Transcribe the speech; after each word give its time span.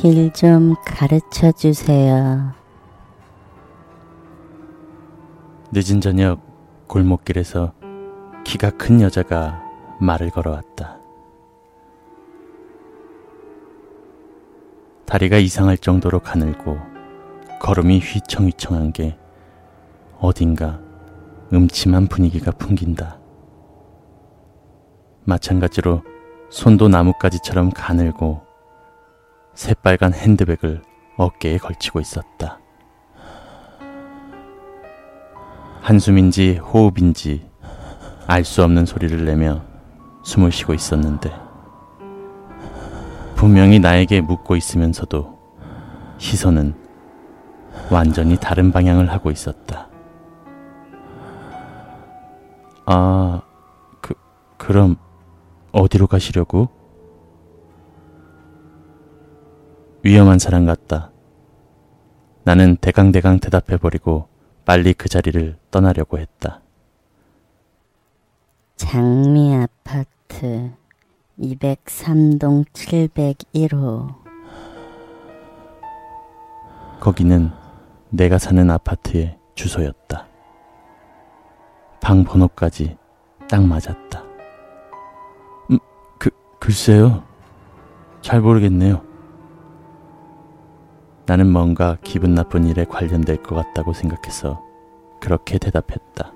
길 0.00 0.30
좀 0.32 0.76
가르쳐 0.86 1.50
주세요. 1.50 2.52
늦은 5.72 6.00
저녁 6.00 6.40
골목길에서 6.86 7.72
키가 8.44 8.70
큰 8.70 9.00
여자가 9.00 9.60
말을 10.00 10.30
걸어왔다. 10.30 10.98
다리가 15.04 15.38
이상할 15.38 15.76
정도로 15.78 16.20
가늘고 16.20 16.78
걸음이 17.60 17.98
휘청휘청한 17.98 18.92
게 18.92 19.18
어딘가 20.20 20.78
음침한 21.52 22.06
분위기가 22.06 22.52
풍긴다. 22.52 23.18
마찬가지로 25.24 26.02
손도 26.50 26.86
나뭇가지처럼 26.86 27.70
가늘고 27.72 28.47
새빨간 29.58 30.14
핸드백을 30.14 30.82
어깨에 31.16 31.58
걸치고 31.58 31.98
있었다. 31.98 32.60
한숨인지 35.82 36.58
호흡인지 36.58 37.44
알 38.28 38.44
수 38.44 38.62
없는 38.62 38.86
소리를 38.86 39.24
내며 39.24 39.64
숨을 40.22 40.52
쉬고 40.52 40.74
있었는데 40.74 41.32
분명히 43.34 43.80
나에게 43.80 44.20
묻고 44.20 44.54
있으면서도 44.54 45.36
시선은 46.18 46.74
완전히 47.90 48.36
다른 48.36 48.70
방향을 48.70 49.10
하고 49.10 49.32
있었다. 49.32 49.88
아, 52.86 53.42
그, 54.00 54.14
그럼 54.56 54.94
어디로 55.72 56.06
가시려고? 56.06 56.77
위험한 60.02 60.38
사람 60.38 60.66
같다. 60.66 61.10
나는 62.44 62.76
대강대강 62.76 63.40
대답해버리고 63.40 64.28
빨리 64.64 64.94
그 64.94 65.08
자리를 65.08 65.56
떠나려고 65.70 66.18
했다. 66.18 66.60
장미 68.76 69.54
아파트 69.54 70.70
203동 71.38 72.64
701호. 72.72 74.14
거기는 77.00 77.50
내가 78.10 78.38
사는 78.38 78.70
아파트의 78.70 79.38
주소였다. 79.54 80.26
방 82.00 82.24
번호까지 82.24 82.96
딱 83.48 83.62
맞았다. 83.64 84.22
음, 85.70 85.78
그, 86.18 86.30
글쎄요. 86.58 87.24
잘 88.20 88.40
모르겠네요. 88.40 89.07
나는 91.28 91.52
뭔가 91.52 91.98
기분 92.02 92.34
나쁜 92.34 92.66
일에 92.66 92.86
관련될 92.86 93.42
것 93.42 93.54
같다고 93.54 93.92
생각해서 93.92 94.64
그렇게 95.20 95.58
대답했다. 95.58 96.32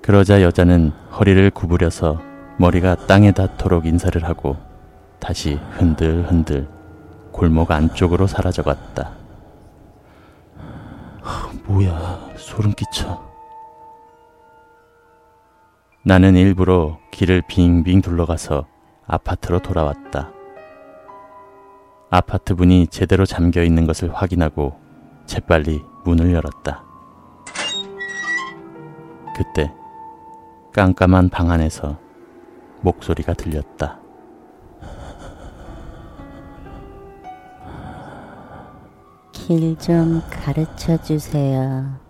그러자 0.00 0.40
여자는 0.40 0.88
허리를 1.12 1.50
구부려서 1.50 2.22
머리가 2.56 3.06
땅에 3.06 3.32
닿도록 3.32 3.84
인사를 3.84 4.24
하고 4.24 4.56
다시 5.18 5.60
흔들흔들 5.72 6.68
골목 7.32 7.70
안쪽으로 7.70 8.26
사라져갔다. 8.26 9.10
뭐야, 11.66 12.30
소름 12.36 12.72
끼쳐. 12.72 13.22
나는 16.02 16.34
일부러 16.34 16.98
길을 17.10 17.42
빙빙 17.46 18.00
둘러가서 18.00 18.66
아파트로 19.06 19.58
돌아왔다. 19.58 20.39
아파트 22.10 22.52
문이 22.54 22.88
제대로 22.88 23.24
잠겨 23.24 23.62
있는 23.62 23.86
것을 23.86 24.12
확인하고 24.12 24.76
재빨리 25.26 25.80
문을 26.04 26.32
열었다. 26.32 26.82
그때 29.36 29.72
깜깜한 30.74 31.28
방 31.28 31.50
안에서 31.50 31.96
목소리가 32.82 33.34
들렸다. 33.34 34.00
길 39.32 39.76
좀 39.78 40.20
가르쳐 40.30 40.96
주세요. 41.02 42.09